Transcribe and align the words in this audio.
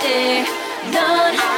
day 0.00 0.44
done. 0.92 1.53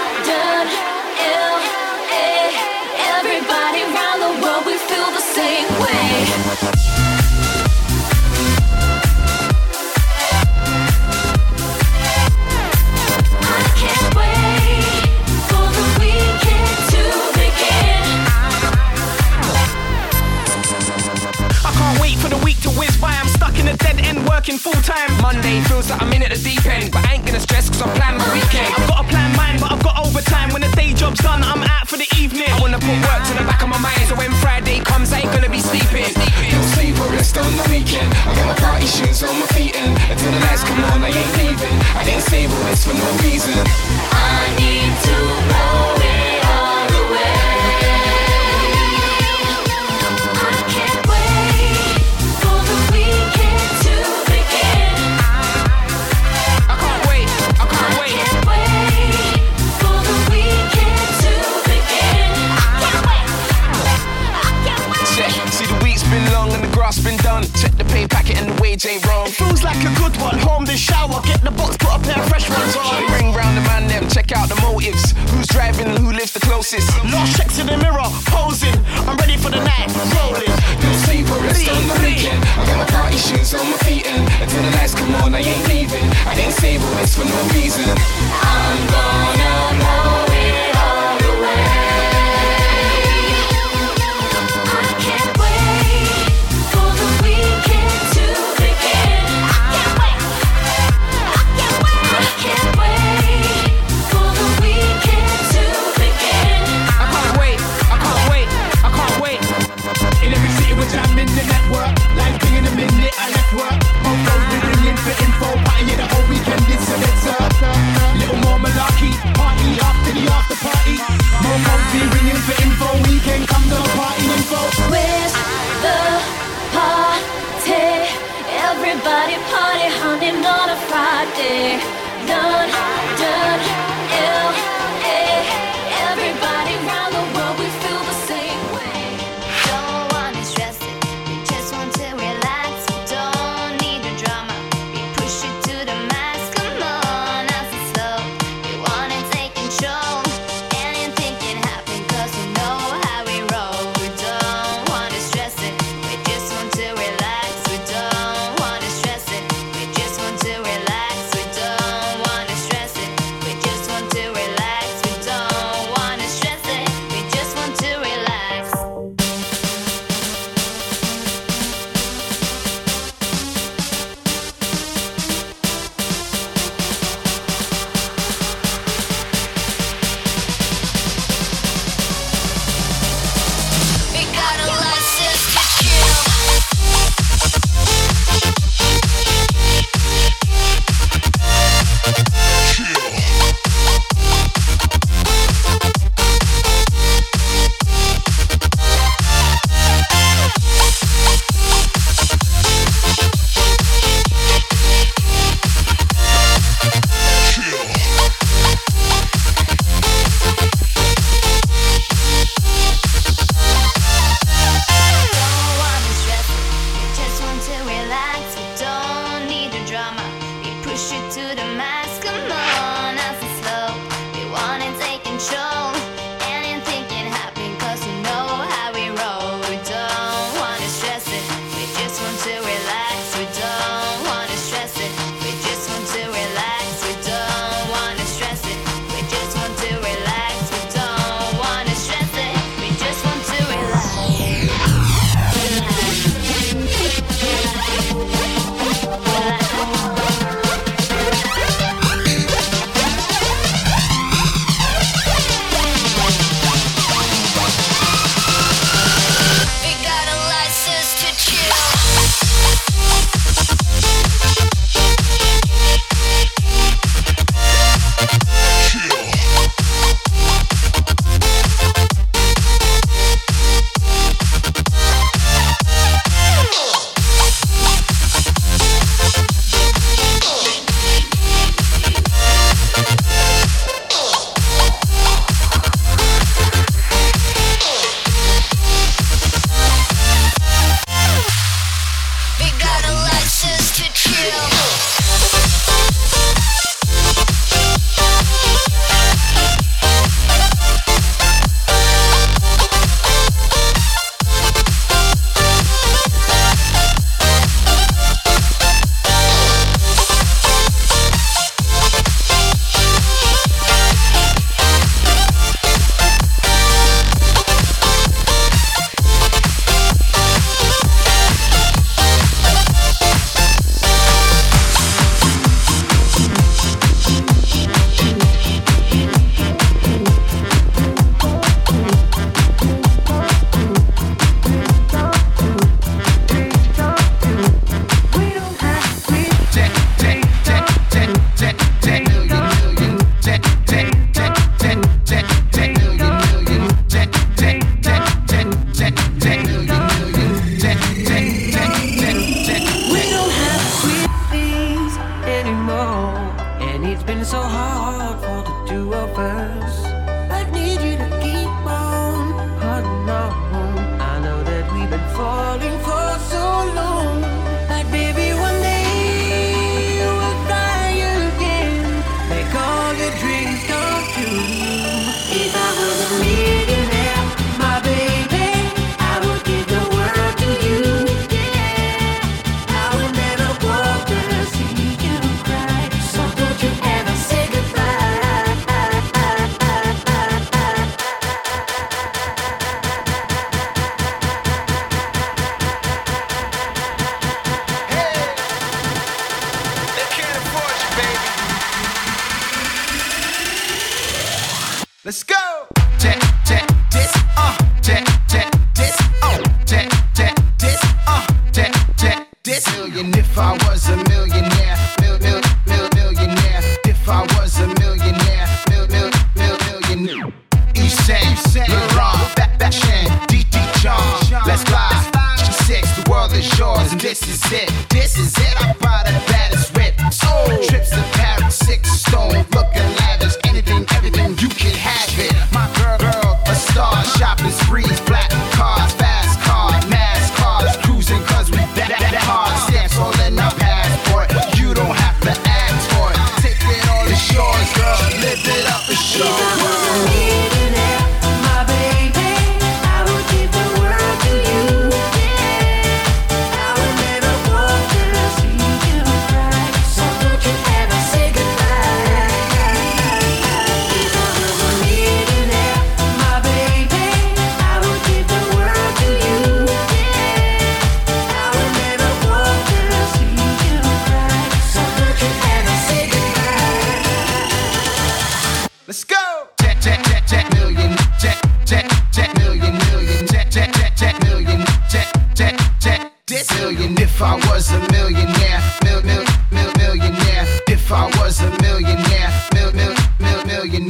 working 24.46 24.58
full 24.58 24.82
time. 24.82 25.10
Monday 25.20 25.60
feels 25.62 25.90
like 25.90 26.00
I'm 26.00 26.12
in 26.12 26.22
at 26.22 26.30
the 26.30 26.38
deep 26.38 26.64
end, 26.66 26.92
but 26.92 27.04
I 27.06 27.14
ain't 27.14 27.26
gonna 27.26 27.40
stress 27.40 27.68
cause 27.68 27.82
I 27.82 27.90
plan 27.98 28.16
my 28.16 28.28
weekend. 28.32 28.66
I've 28.78 28.86
got 28.86 29.04
a 29.04 29.08
plan 29.08 29.34
mine, 29.36 29.58
but 29.58 29.72
I've 29.72 29.82
got 29.82 29.98
overtime. 29.98 30.50
When 30.52 30.62
the 30.62 30.70
day 30.76 30.92
job's 30.94 31.20
done, 31.20 31.42
I'm 31.42 31.62
out 31.64 31.88
for 31.88 31.96
the 31.96 32.06
evening. 32.16 32.46
I 32.46 32.60
wanna 32.60 32.78
put 32.78 32.94
work 33.02 33.22
to 33.26 33.34
the 33.34 33.42
back 33.42 33.62
of 33.62 33.68
my 33.68 33.78
mind, 33.78 34.06
so 34.06 34.14
when 34.14 34.30
Friday 34.38 34.78
comes, 34.80 35.12
I 35.12 35.20
ain't 35.20 35.32
gonna 35.32 35.50
be 35.50 35.58
sleeping. 35.58 36.14
No 36.52 36.60
sleep 36.74 36.94
or 37.00 37.10
rest 37.10 37.36
on 37.38 37.50
the 37.56 37.66
weekend. 37.70 38.06
I 38.22 38.34
got 38.38 38.46
my 38.46 38.58
party 38.62 38.86
shoes 38.86 39.22
on 39.24 39.34
my 39.34 39.46
feet, 39.46 39.74
and 39.74 39.90
until 40.10 40.30
the 40.30 40.40
lights 40.46 40.62
come 40.62 40.84
on, 40.94 41.02
I 41.02 41.10
ain't 41.10 41.32
leaving. 41.42 41.76
I 41.98 42.04
didn't 42.04 42.22
save 42.22 42.50
this 42.70 42.86
for 42.86 42.94
no 42.94 43.08
reason. 43.26 43.58
I 44.14 44.54
need 44.58 44.92
to 45.06 45.16
know. 45.50 46.05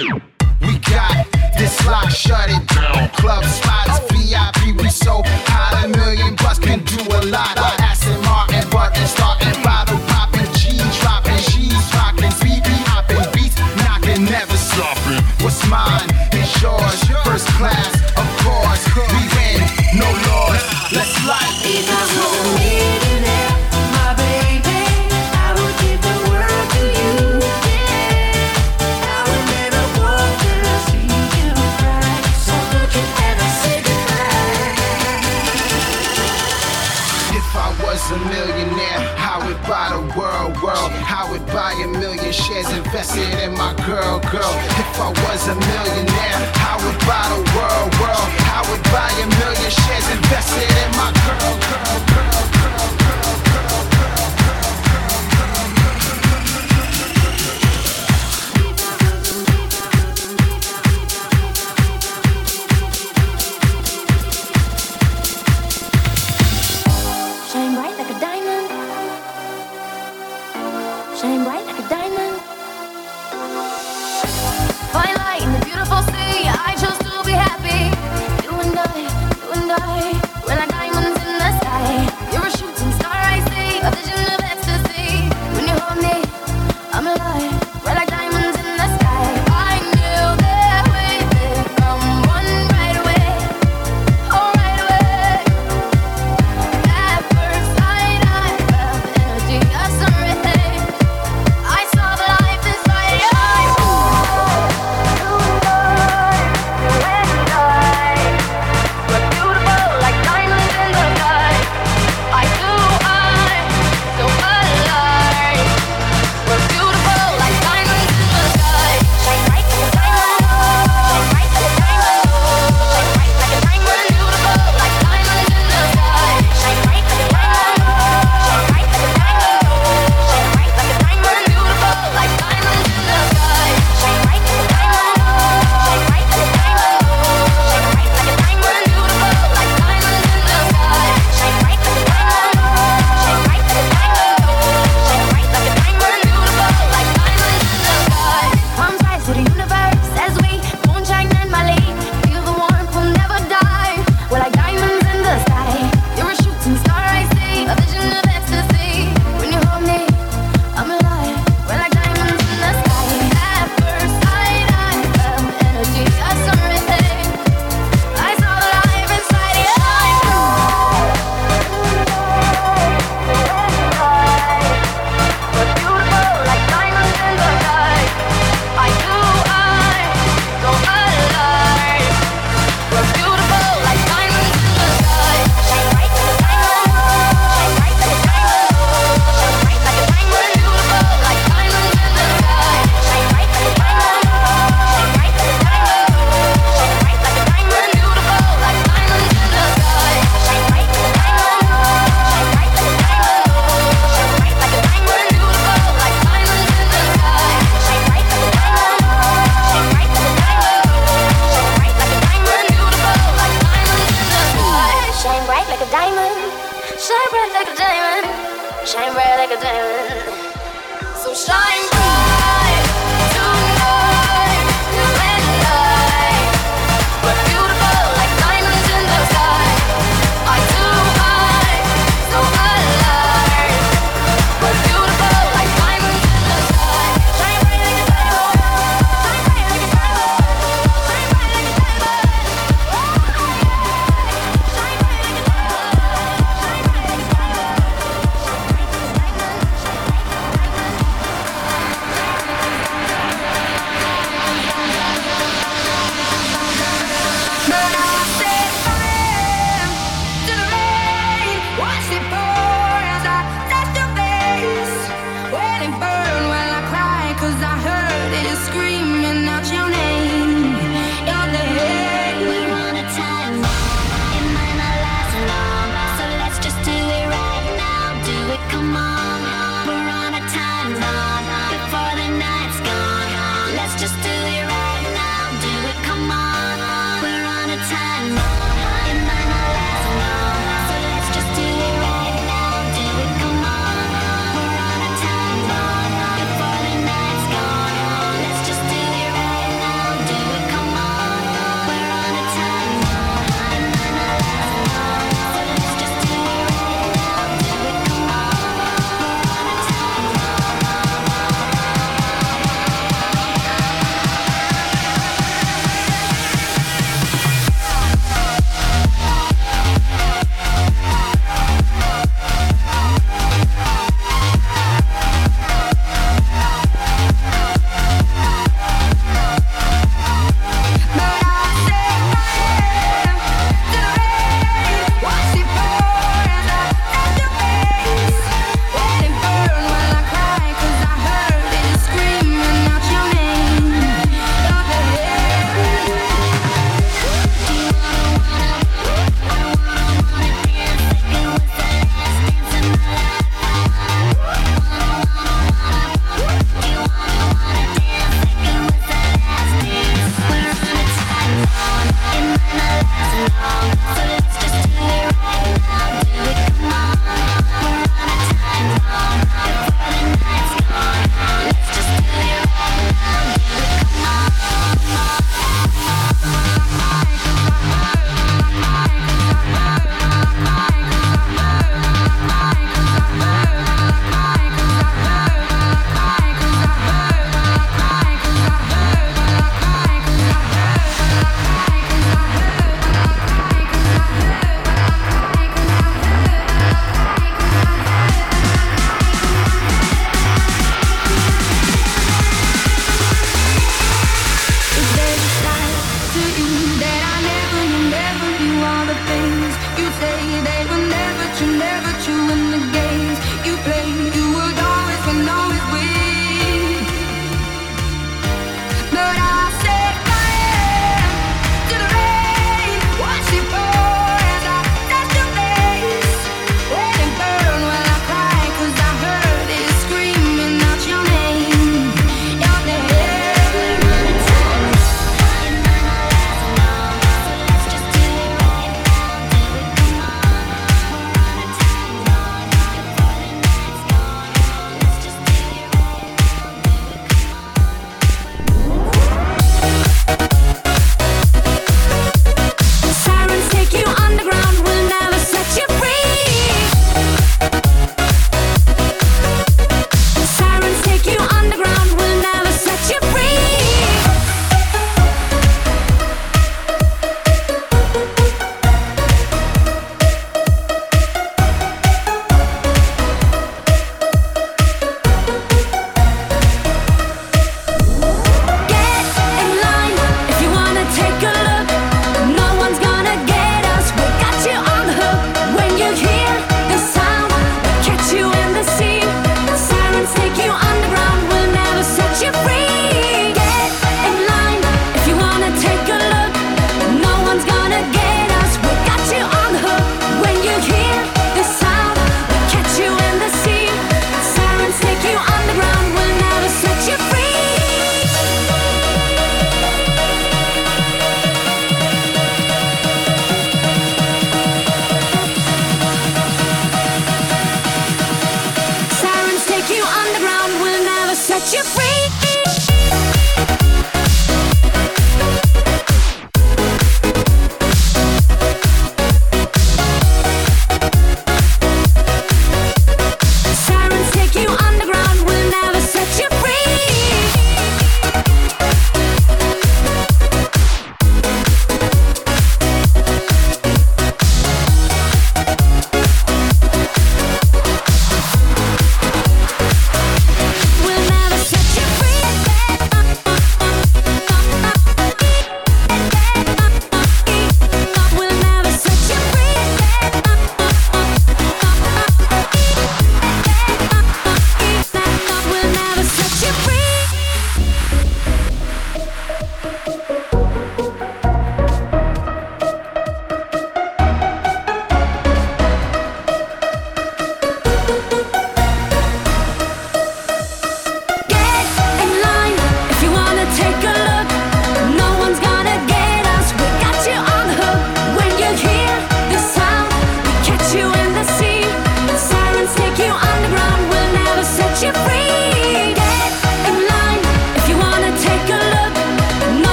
Millionaire. 0.00 0.39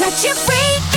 set 0.00 0.24
you 0.24 0.34
free. 0.34 0.89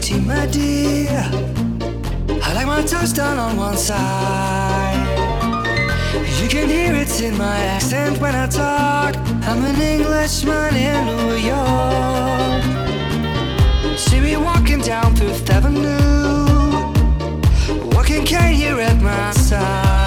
tea, 0.00 0.20
my 0.20 0.46
dear. 0.46 1.28
I 2.42 2.52
like 2.54 2.66
my 2.66 2.82
toast 2.82 3.16
done 3.16 3.38
on 3.38 3.56
one 3.56 3.76
side. 3.76 5.06
You 6.40 6.48
can 6.48 6.68
hear 6.68 6.94
it 6.94 7.20
in 7.20 7.36
my 7.36 7.58
accent 7.74 8.20
when 8.20 8.34
I 8.34 8.46
talk. 8.46 9.16
I'm 9.46 9.64
an 9.64 9.80
Englishman 9.80 10.74
in 10.76 11.06
New 11.06 11.36
York. 11.52 12.62
See 13.98 14.20
me 14.20 14.36
walking 14.36 14.80
down 14.80 15.16
Fifth 15.16 15.48
Avenue. 15.50 16.92
Walking 17.94 18.24
cane 18.24 18.54
here 18.54 18.80
at 18.80 19.00
my 19.02 19.30
side. 19.32 20.03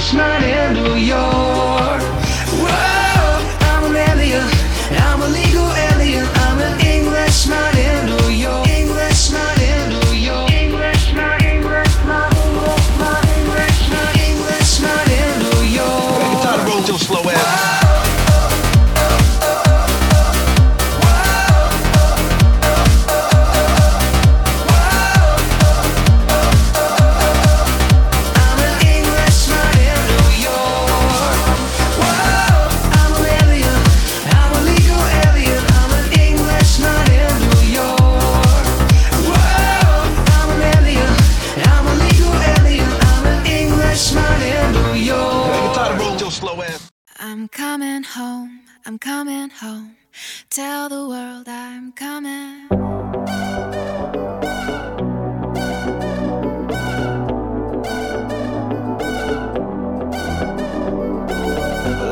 freshman 0.00 0.42
in 0.42 0.72
New 0.82 0.96
York. 0.96 1.59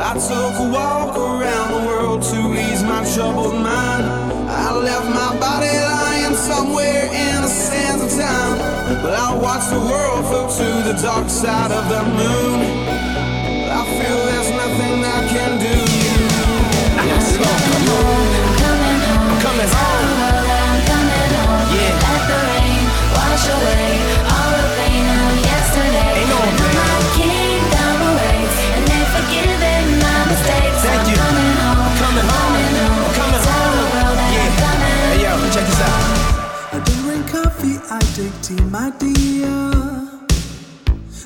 I 0.08 0.14
took 0.14 0.54
a 0.58 0.70
walk 0.72 1.18
around 1.18 1.68
the 1.74 1.86
world 1.86 2.22
to 2.22 2.38
ease 2.58 2.82
my 2.82 3.04
troubled 3.14 3.52
mind. 3.52 4.04
I 4.48 4.74
left 4.74 5.04
my 5.04 5.38
body 5.38 5.68
lying 5.68 6.34
somewhere 6.34 7.04
in 7.12 7.42
the 7.42 7.46
sands 7.46 8.04
of 8.04 8.18
time. 8.18 9.02
But 9.02 9.12
I 9.12 9.36
watched 9.36 9.68
the 9.68 9.80
world 9.80 10.24
float 10.28 10.50
to 10.56 10.92
the 10.92 10.98
dark 11.02 11.28
side 11.28 11.72
of 11.72 11.90
the 11.90 12.02
moon. 12.16 12.87
my 38.50 38.90
dear. 38.98 39.48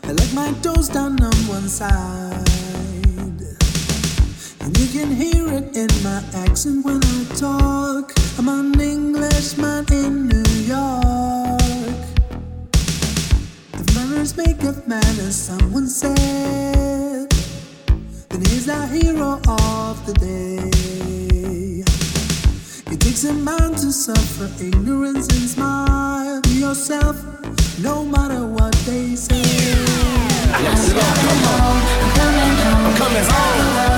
I 0.05 0.13
like 0.13 0.33
my 0.35 0.53
toes 0.61 0.89
down 0.89 1.23
on 1.23 1.35
one 1.47 1.69
side. 1.69 2.33
And 4.61 4.77
you 4.79 4.89
can 4.89 5.11
hear 5.15 5.47
it 5.49 5.77
in 5.77 5.89
my 6.03 6.23
accent 6.35 6.85
when 6.85 7.01
I 7.05 7.25
talk. 7.37 8.13
I'm 8.39 8.49
an 8.49 8.81
Englishman 8.81 9.87
in 9.93 10.29
New 10.29 10.51
York. 10.67 12.01
If 13.75 13.95
manners 13.95 14.37
make 14.37 14.65
up 14.65 14.89
as 14.91 15.37
someone 15.37 15.87
said, 15.87 17.31
then 18.31 18.41
he's 18.41 18.67
the 18.67 18.87
hero 18.89 19.41
of 19.47 20.07
the 20.07 20.15
day. 20.15 20.62
Raising 23.23 23.45
man 23.45 23.71
to 23.77 23.93
suffer 23.93 24.51
ignorance 24.61 25.29
and 25.29 25.49
smile. 25.49 26.41
Be 26.41 26.59
yourself, 26.59 27.23
no 27.79 28.05
matter 28.05 28.45
what 28.45 28.73
they 28.85 29.15
say. 29.15 29.41
I'm 30.53 30.65
coming 30.67 31.39
home. 31.47 31.83
I'm 32.19 32.97
coming 32.97 33.25
home. 33.25 33.92